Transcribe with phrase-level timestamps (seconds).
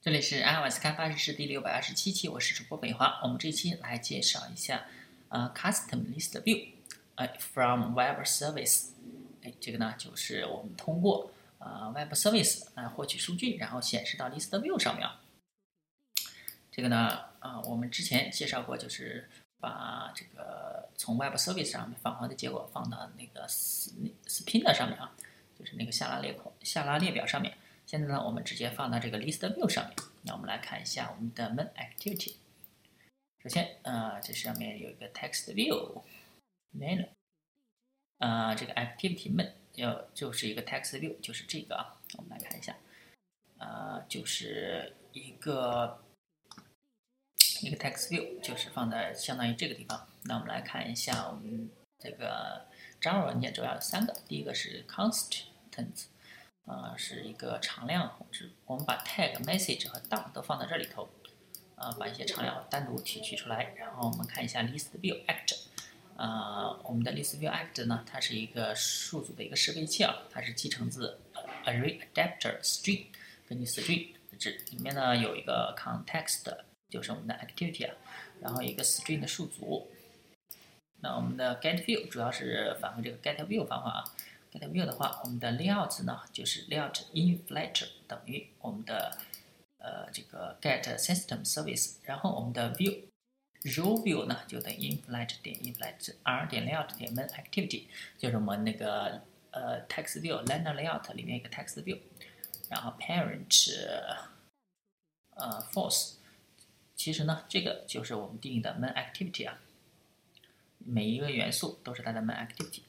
[0.00, 3.18] 这里是 iOS 开发日志第六百二十七期，我是主播北华。
[3.24, 4.86] 我们这期来介绍一下，
[5.28, 6.68] 呃，Custom List View，
[7.16, 8.90] 哎，from Web Service，
[9.42, 15.08] 哎，这个呢就是我们通过呃 Web Service 来获取数据，然后显示到 List View 上面。
[16.70, 25.12] 这个呢，啊，我们之前介绍过，就是把这个从 Web Service 上面返回的结果放到那个 Spinner 上面啊，
[25.58, 27.52] 就是那个下拉列孔下拉列表上面。
[27.88, 29.96] 现在呢，我们直接放到这个 list view 上面。
[30.20, 32.34] 那我们来看一下我们的 main activity。
[33.42, 36.02] 首先，呃，这上面有一个 text view
[36.76, 37.08] menu，
[38.18, 41.98] 呃，这个 activity main 要就是一个 text view，就是这个啊。
[42.18, 42.76] 我们来看一下，
[43.56, 46.04] 呃，就是一个
[47.62, 50.06] 一个 text view，就是放在相当于这个地方。
[50.24, 52.66] 那我们来看一下我们这个
[53.00, 56.08] Java 文件主要有三个，第一个是 constants。
[56.68, 58.52] 呃，是一个常量控制。
[58.66, 61.08] 我们把 tag、message 和 dom 都放在这里头，
[61.76, 63.72] 呃，把一些常量单独提取出来。
[63.74, 65.56] 然后我们看一下 list view act，
[66.16, 71.18] 呃，我们的 list view act 呢，它是一个数组的一个适配器啊，它是继承自
[71.64, 73.06] array adapter string，
[73.48, 76.54] 根据 string 这里面呢有一个 context，
[76.90, 77.94] 就是我们的 activity 啊，
[78.40, 79.90] 然后一个 string 的数组。
[81.00, 84.04] 那我们的 get view 主要是返回这个 get view 方法啊。
[84.52, 89.18] Get view 的话，我们的 layout 呢就是 layout in flat 等于我们的
[89.78, 93.04] 呃这个 get system service，然后我们的 view
[93.62, 97.84] row view 呢就等于 in flat 点 in flat r 点 layout 点 main activity，
[98.16, 101.98] 就是我们那个呃 text view liner layout 里面一个 text view，
[102.68, 103.74] 然后 parent
[105.36, 106.14] 呃 false，
[106.94, 109.60] 其实呢这个就是我们定义的 main activity 啊，
[110.78, 112.82] 每一个元素都是它的 main activity。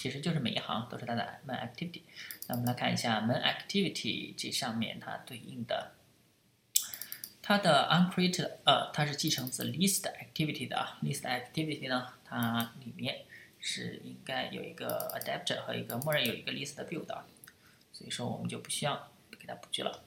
[0.00, 2.00] 其实就是每一行都是它的 main activity。
[2.46, 5.92] 那我们来看一下 main activity 这上面它对应的，
[7.42, 10.98] 它的 uncreated 呃，它是继承自 list activity 的啊。
[11.02, 13.26] list activity 呢，它里面
[13.58, 17.26] 是应该有一个 adapter 和一个默认有一个 list view 的，
[17.92, 20.02] 所以说我们就不需要给它布局了，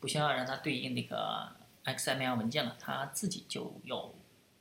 [0.00, 1.54] 不需要让它对应那个
[1.84, 4.16] XML 文件了，它自己就有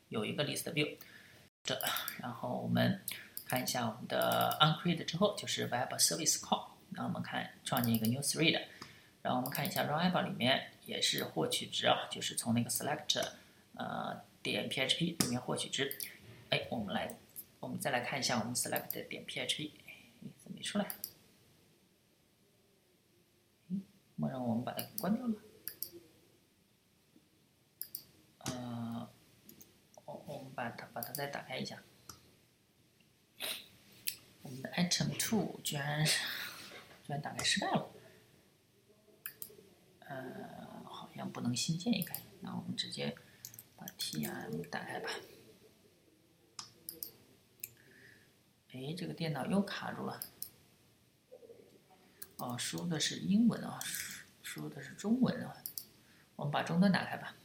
[0.10, 0.98] 有一个 list view。
[1.64, 1.82] 这，
[2.22, 3.02] 然后我们。
[3.46, 8.66] 看一下我们的 uncreate 之后就是 web service call，那我们看创建一个 new thread，
[9.22, 13.24] 然后我们看一下 run app 里面也是获取值啊，就是从那个 select
[13.76, 15.96] 呃点 php 里面获取值。
[16.50, 17.18] 哎，我们来，
[17.60, 19.72] 我们再来看一下我们 select 点 php，
[20.38, 20.88] 怎么没出来？
[24.16, 25.34] 默认我们把它给关掉了。
[28.46, 29.10] 呃，
[30.06, 31.84] 我我们把它把它再打开一下。
[34.42, 34.70] 我们的
[35.64, 36.12] 居然居
[37.08, 37.90] 然打开失败了，
[40.00, 43.16] 呃，好像不能新建一个，那我们直接
[43.76, 45.10] 把 tm 打开吧。
[48.72, 50.20] 哎，这个电脑又卡住了。
[52.38, 53.80] 哦，输的是英文啊，
[54.44, 55.64] 输的是中文啊。
[56.36, 57.36] 我们把终端打开吧。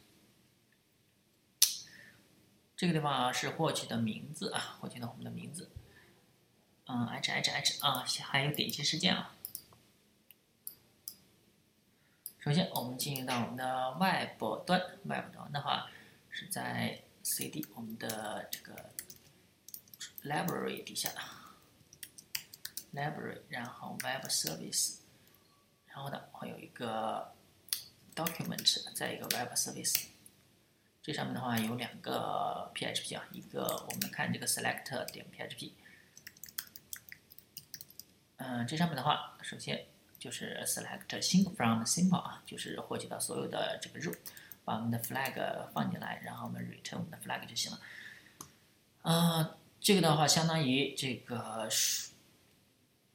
[2.77, 5.71] 这个地方啊是获取的名字啊，获取的我们的名字。
[6.93, 9.33] 嗯，h h h 啊，还有点击事件啊。
[12.41, 15.89] 首先，我们进入到我们的 Web 端，Web 端的话
[16.31, 18.91] 是在 cd 我们的这个
[20.25, 21.13] Library 底下
[22.93, 24.97] ，Library，然后 Web Service，
[25.87, 27.33] 然后呢会有一个
[28.17, 30.07] Document，再一个 Web Service。
[31.03, 35.71] 这上面的话有两个 PHP 啊，一个我们看这个 Select 点 PHP。
[38.43, 39.85] 嗯，这上面的话，首先
[40.19, 44.17] 就是 select 新 from simple 啊，就是获取到所有的这个 row，
[44.65, 47.79] 把我们的 flag 放进来，然后我们 return 我们的 flag 就行了。
[49.03, 52.13] 啊，这个的话相当于这个数，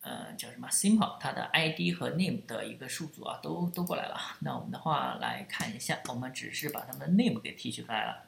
[0.02, 4.38] 呃，叫什么 simple，它的 id 和 name 的一个数组啊，都都过来了。
[4.42, 8.28] 那我们的话来看一下，我们只是把它们 name 给提取出来了。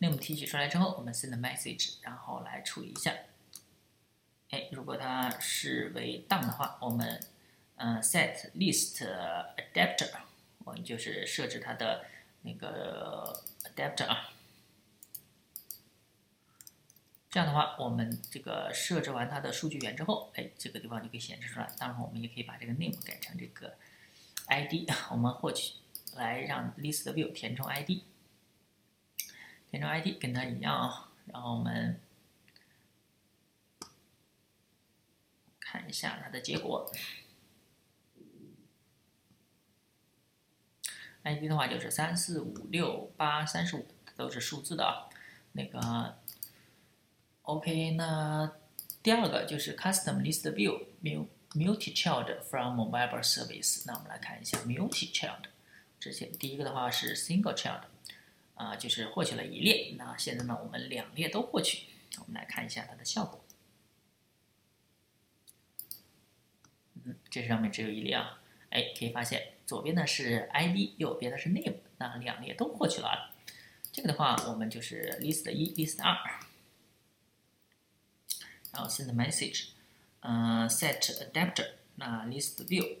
[0.00, 3.14] name 提取出来之后，我们 send message，然后来处理一下。
[4.52, 7.18] 哎，如果它视为 down 的话，我们
[7.76, 8.98] 嗯 set list
[9.56, 10.10] adapter，
[10.58, 12.04] 我们就是设置它的
[12.42, 14.28] 那个 adapter 啊。
[17.30, 21.72] 这样的话，我们这个设置完它的数据源之后，哎，这个地方就可以显示出来。
[21.78, 23.74] 当然，我们也可以把这个 name 改成这个
[24.48, 25.76] id，我们获取
[26.14, 28.02] 来让 list view 填充 id，
[29.70, 31.08] 填充 id 跟它一样啊。
[31.24, 31.98] 然后我们。
[35.64, 36.90] 看下它的结果。
[41.24, 43.86] ID 的话就是三四五六八三十五，
[44.16, 45.08] 都是数字的啊。
[45.52, 46.16] 那个
[47.42, 48.52] ，OK，那
[49.02, 50.86] 第二个就是 Custom List View
[51.54, 53.84] Multi Child from Web Service。
[53.86, 55.44] 那我们来看一下 Multi Child。
[56.00, 57.82] 之前第一个的话是 Single Child，
[58.54, 59.94] 啊，就是获取了一列。
[59.96, 61.86] 那现在呢，我们两列都获取。
[62.18, 63.41] 我们来看一下它的效果。
[67.04, 68.38] 嗯，这上面只有一列啊。
[68.70, 73.30] 哎，可以发现左边呢是 ID，右边的是 name，那两列都获取了啊。
[73.92, 76.16] 这个的话，我们就是 list 一，list 二，
[78.72, 79.72] 然后 send message，
[80.20, 82.96] 嗯，set adapter，那 list view，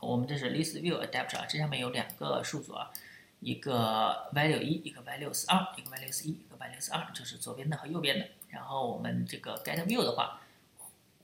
[0.00, 2.90] 我们这是 list view adapter 啊，这上面有两个数组啊，
[3.38, 8.28] 一个 value 一，一个 value 二，一个 value 一，一个 value 二，就是左边的和右边的。
[8.48, 10.40] 然后我们这个 get view 的话。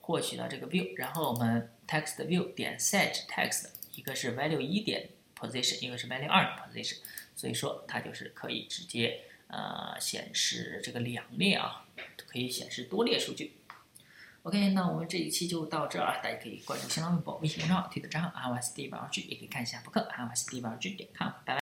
[0.09, 5.07] 获取到这个 view，然后我们 text view 点 set text，一个是 value 一点
[5.37, 6.97] position，一个是 value 二 position，
[7.35, 11.85] 所以说它就是可以直接呃显示这个两列啊，
[12.25, 13.57] 可以显示多列数据。
[14.41, 21.57] OK，那我们这一期就到这儿，大家可以关注新浪微博、微信公众号、推特账号 iOS D 八二 G，也可以看一下博客 iOS D 八二 G 点 com，拜拜。